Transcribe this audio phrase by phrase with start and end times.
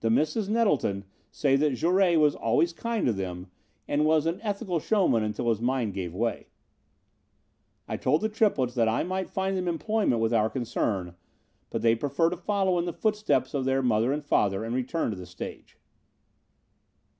[0.00, 3.52] "The Misses Nettleton say that Jouret was always kind to them
[3.86, 6.48] and was an ethical showman until his mind gave way.
[7.86, 11.14] "I told the triplets that I might find them employment with our concern,
[11.70, 15.10] but they prefer to follow in the footsteps of their mother and father, and return
[15.10, 15.78] to the stage."